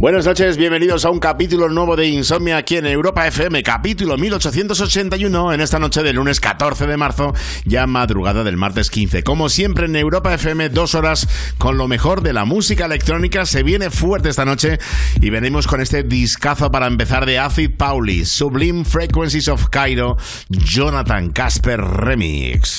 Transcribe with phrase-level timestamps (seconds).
[0.00, 5.52] Buenas noches, bienvenidos a un capítulo nuevo de Insomnia aquí en Europa FM, capítulo 1881,
[5.52, 7.34] en esta noche del lunes 14 de marzo,
[7.66, 9.22] ya madrugada del martes 15.
[9.22, 13.44] Como siempre en Europa FM, dos horas con lo mejor de la música electrónica.
[13.44, 14.78] Se viene fuerte esta noche
[15.20, 20.16] y venimos con este discazo para empezar de Acid Pauli, Sublime Frequencies of Cairo,
[20.48, 22.78] Jonathan Casper Remix.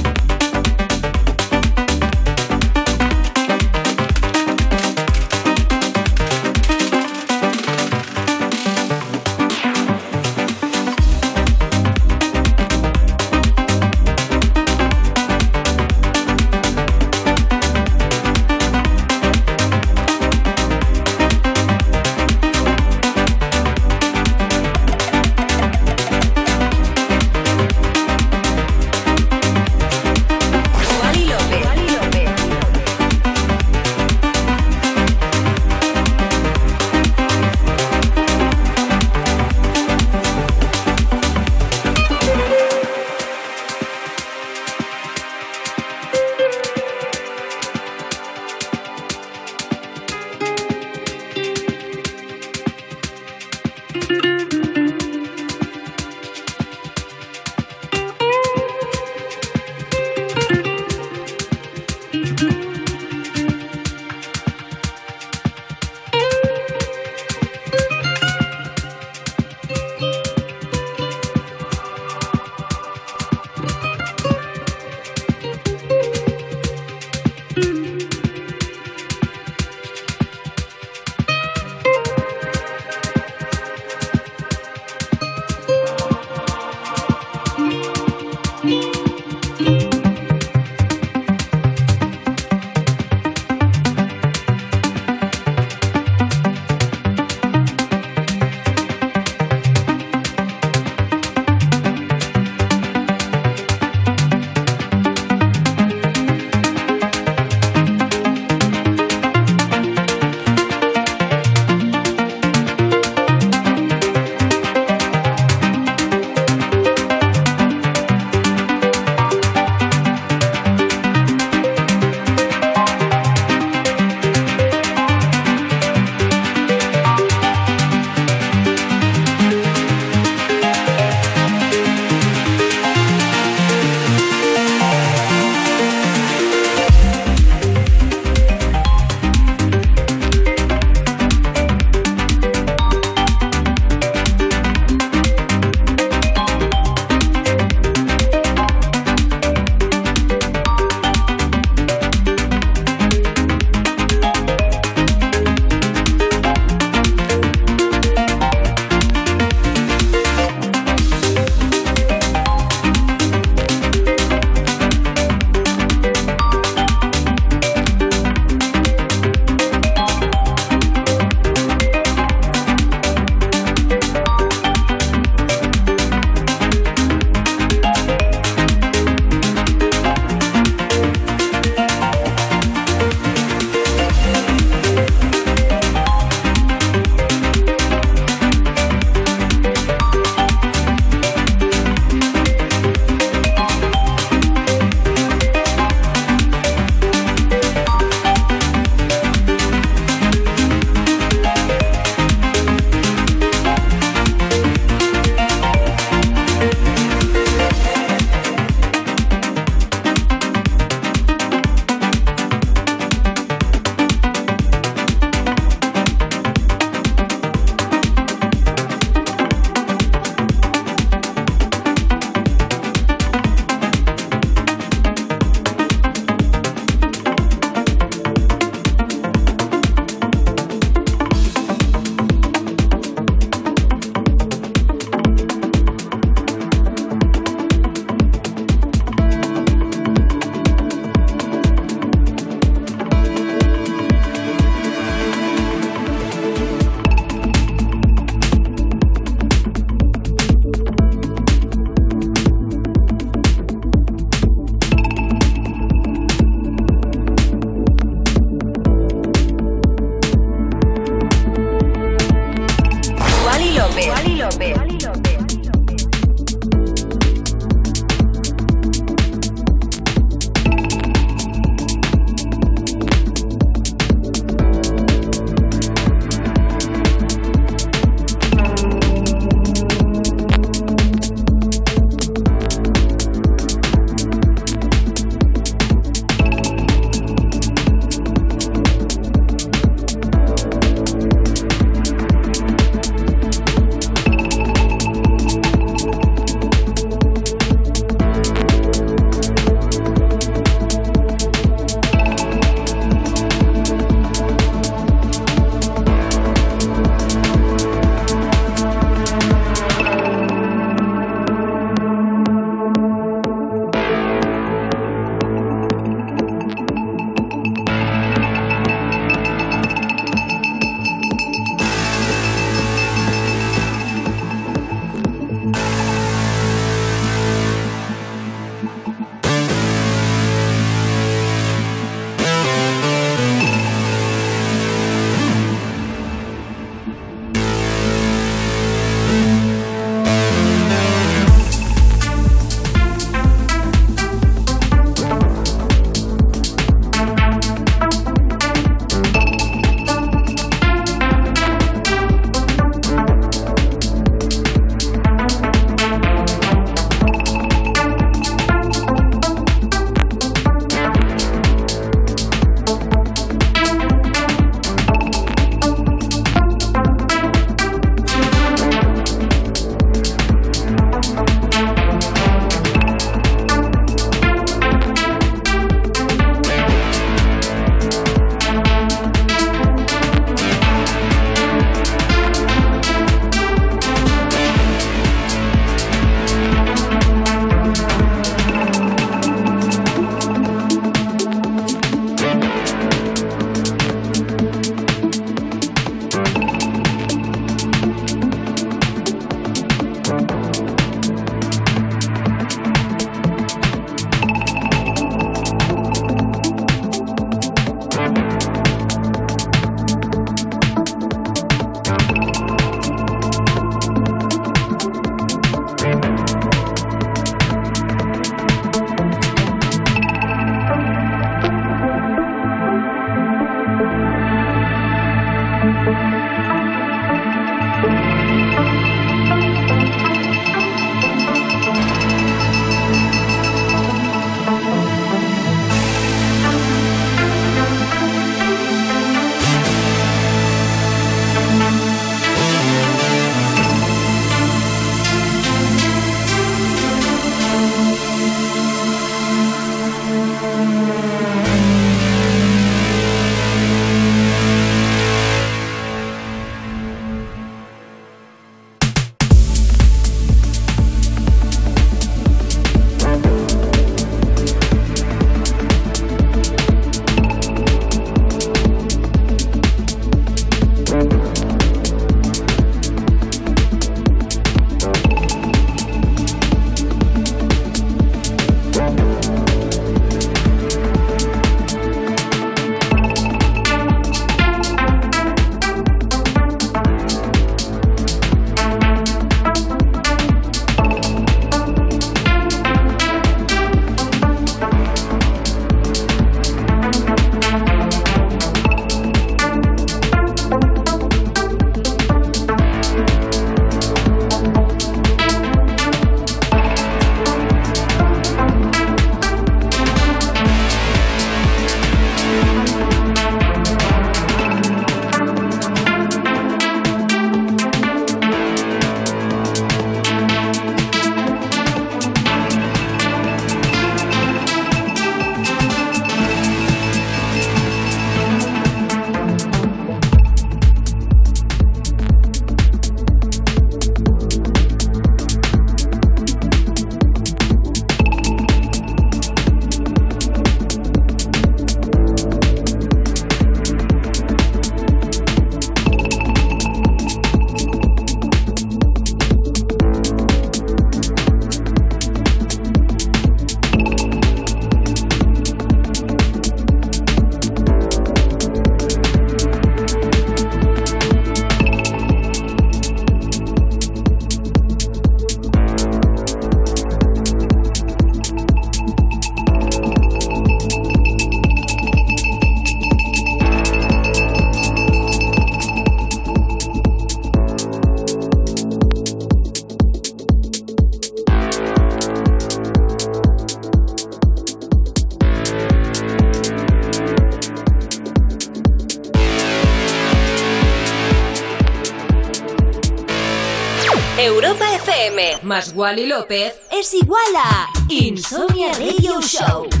[595.71, 600.00] Más Wally López es igual a Insomnia Radio Show.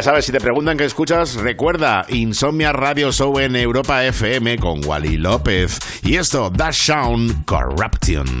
[0.00, 4.82] Ya sabes, si te preguntan qué escuchas, recuerda Insomnia Radio Show en Europa FM con
[4.82, 5.78] Wally López.
[6.02, 8.40] Y esto, Dash Sound Corruption.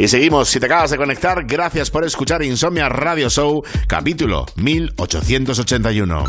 [0.00, 6.24] Y seguimos, si te acabas de conectar, gracias por escuchar Insomnia Radio Show, capítulo 1881.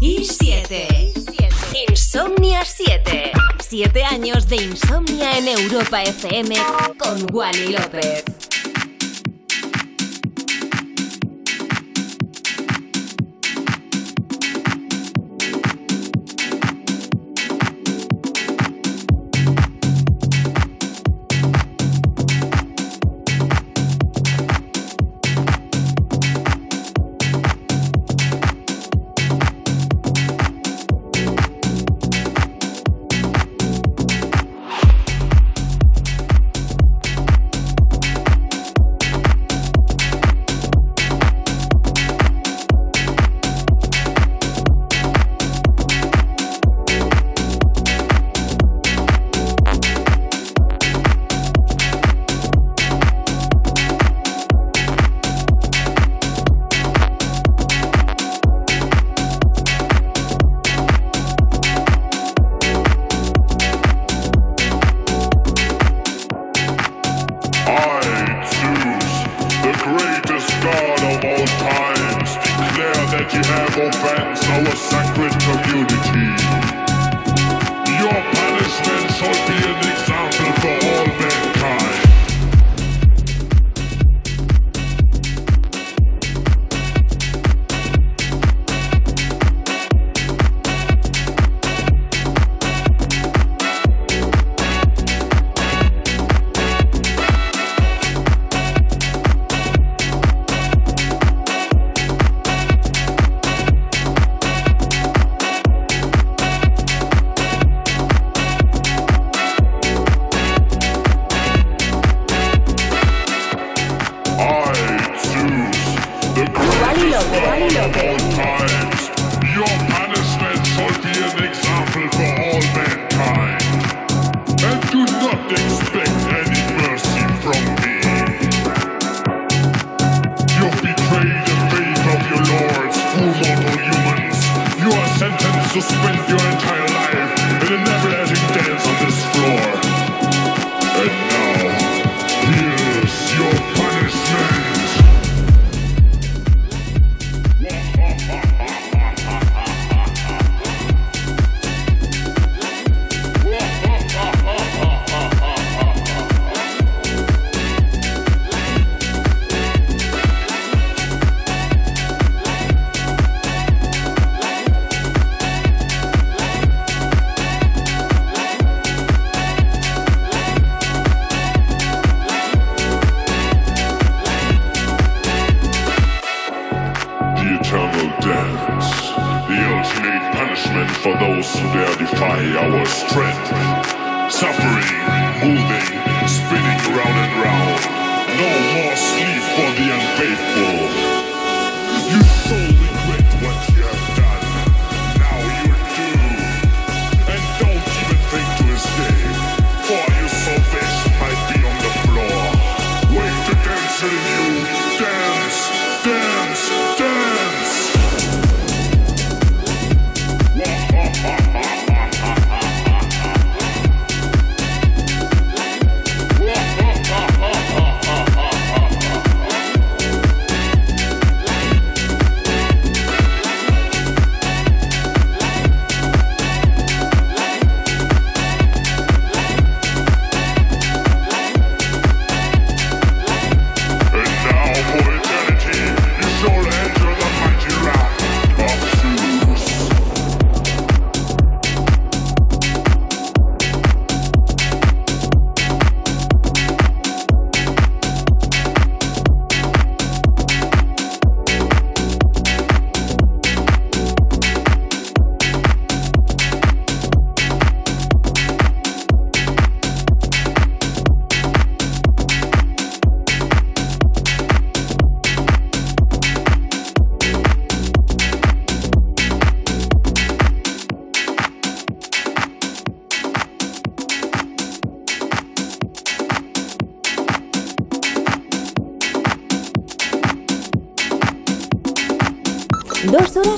[0.00, 1.12] Y 7.
[1.88, 3.30] Insomnia 7.
[3.60, 6.56] 7 años de insomnia en Europa FM
[6.98, 8.24] con Wally López.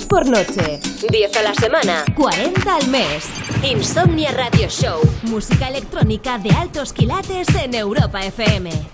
[0.08, 0.80] Por noche.
[1.10, 2.04] 10 a la semana.
[2.16, 3.24] 40 al mes.
[3.62, 5.00] Insomnia Radio Show.
[5.22, 8.93] Música electrónica de altos quilates en Europa FM.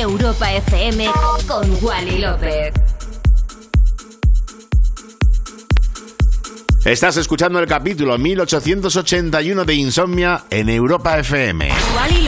[0.00, 1.10] Europa FM
[1.48, 2.72] con Wally López.
[6.84, 11.68] Estás escuchando el capítulo 1881 de Insomnia en Europa FM.
[11.96, 12.27] Wally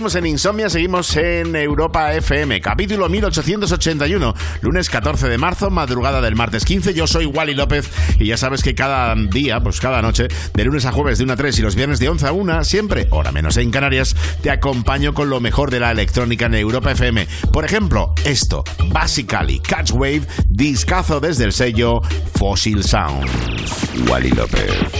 [0.00, 6.36] Seguimos en Insomnia, seguimos en Europa FM, capítulo 1881, lunes 14 de marzo, madrugada del
[6.36, 6.94] martes 15.
[6.94, 10.86] Yo soy Wally López y ya sabes que cada día, pues cada noche, de lunes
[10.86, 13.30] a jueves de 1 a 3 y los viernes de 11 a 1, siempre, hora
[13.30, 17.28] menos en Canarias, te acompaño con lo mejor de la electrónica en Europa FM.
[17.52, 22.00] Por ejemplo, esto, Basically Catch Wave, discazo desde el sello
[22.36, 23.28] Fossil Sound.
[24.08, 24.99] Wally López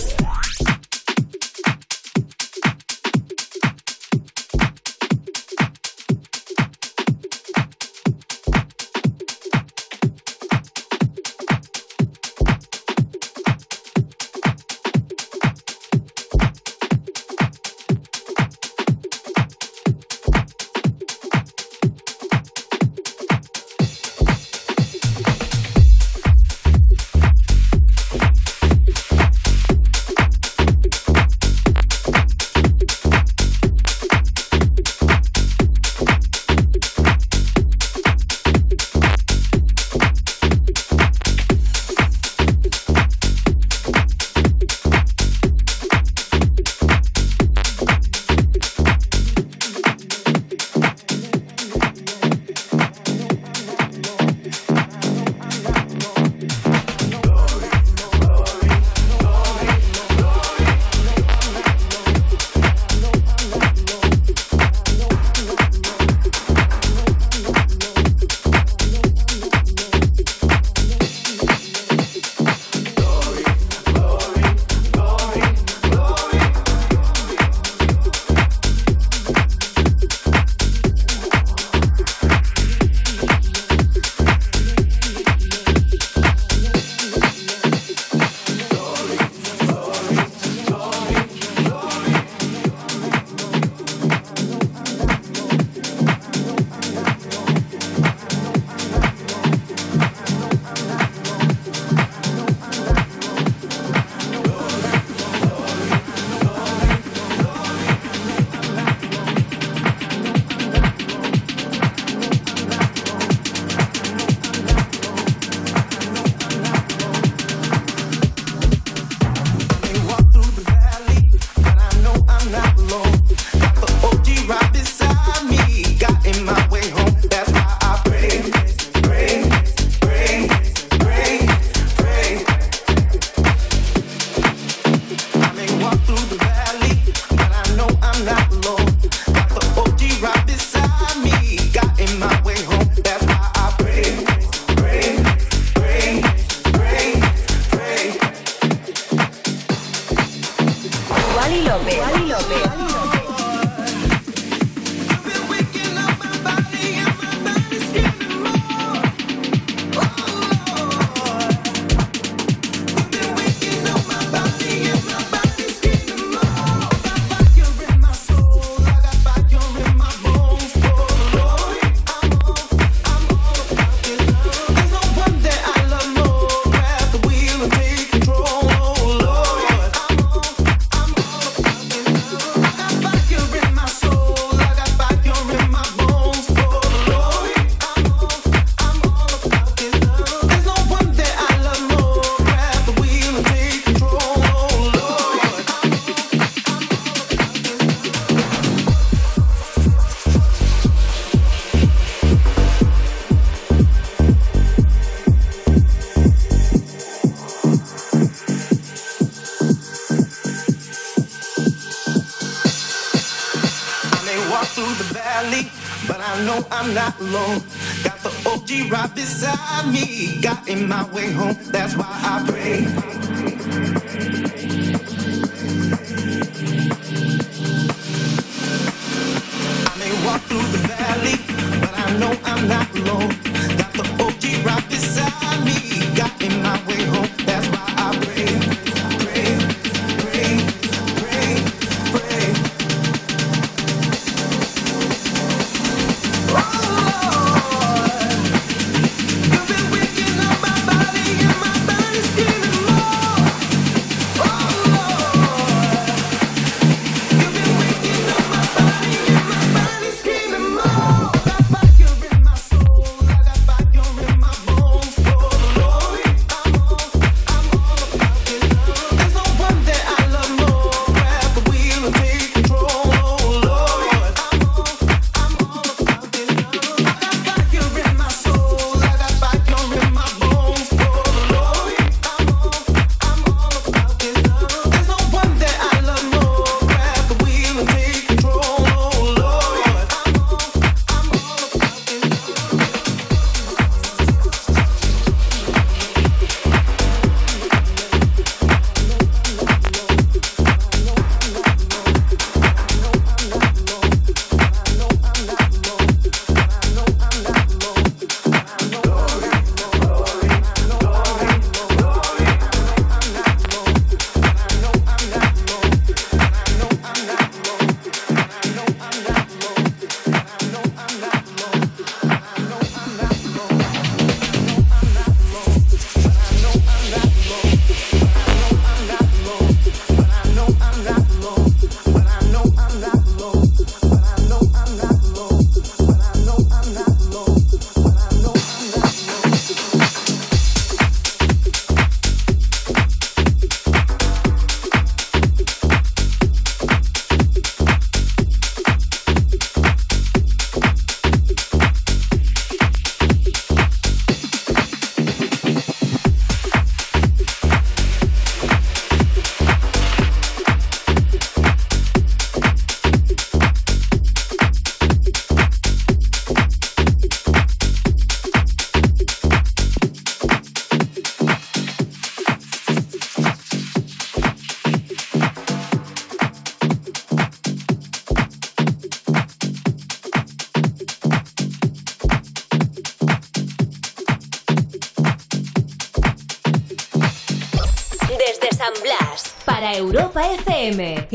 [216.93, 217.63] Not alone.
[218.03, 220.41] Got the OG right beside me.
[220.41, 221.55] Got in my way home.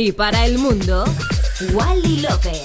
[0.07, 1.05] Y para el mundo,
[1.73, 2.63] Wally López.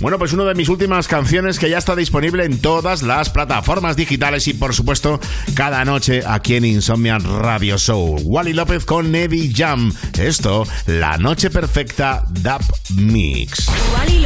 [0.00, 3.94] Bueno, pues una de mis últimas canciones que ya está disponible en todas las plataformas
[3.94, 5.20] digitales y por supuesto
[5.54, 8.18] cada noche aquí en Insomnia Radio Show.
[8.24, 9.94] Wally López con Nevi Jam.
[10.18, 12.62] Esto, La Noche Perfecta Dub
[12.96, 13.68] Mix.
[13.96, 14.21] Wally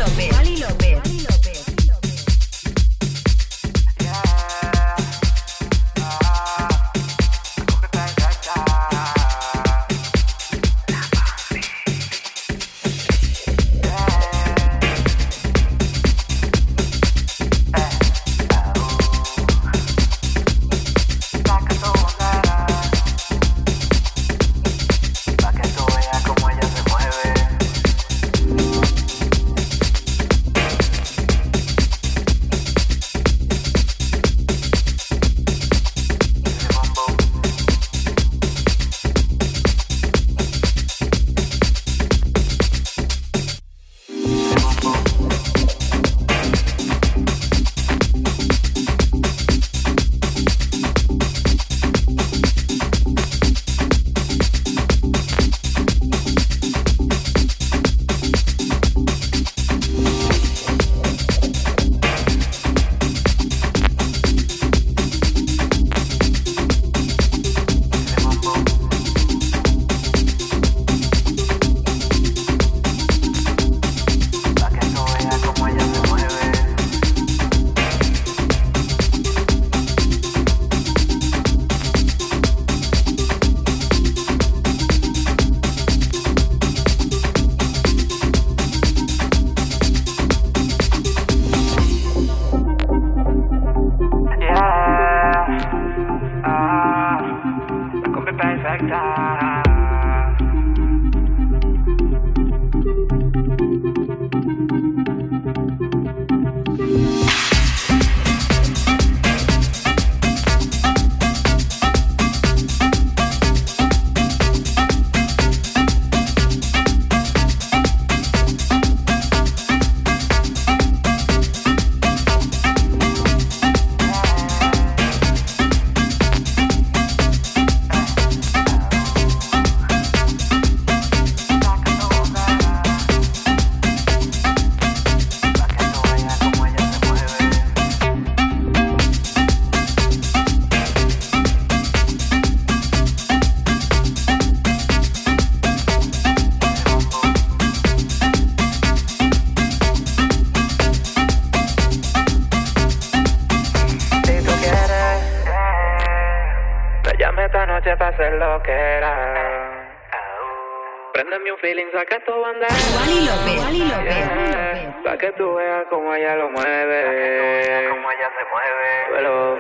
[165.84, 167.88] como ella lo mueve.
[167.90, 169.06] Como ella se mueve.
[169.10, 169.58] Pero...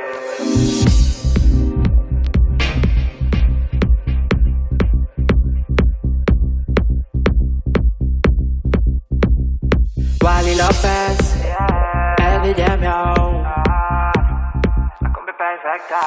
[10.22, 12.16] Wally López, yeah.
[12.18, 14.12] Melody ah,
[15.00, 16.00] la combi perfecta.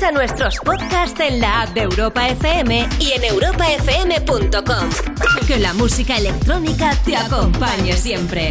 [0.00, 4.88] Escucha nuestros podcasts en la app de Europa FM y en europafm.com.
[5.46, 8.48] Que la música electrónica te acompañe siempre.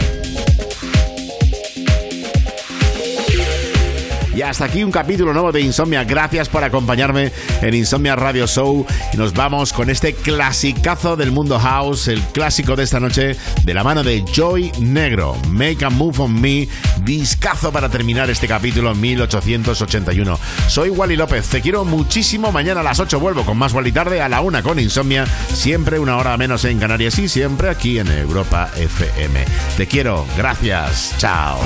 [4.39, 6.03] Y hasta aquí un capítulo nuevo de Insomnia.
[6.03, 7.31] Gracias por acompañarme
[7.61, 8.85] en Insomnia Radio Show.
[9.11, 13.35] Y nos vamos con este clasicazo del mundo house, el clásico de esta noche,
[13.65, 15.35] de la mano de Joy Negro.
[15.49, 16.69] Make a Move on Me.
[17.09, 20.39] Discazo para terminar este capítulo 1881.
[20.67, 21.47] Soy Wally López.
[21.47, 22.51] Te quiero muchísimo.
[22.51, 25.25] Mañana a las 8 vuelvo con más Wally Tarde, a la 1 con Insomnia.
[25.25, 29.43] Siempre una hora menos en Canarias y siempre aquí en Europa FM.
[29.75, 30.27] Te quiero.
[30.37, 31.15] Gracias.
[31.17, 31.59] Chao.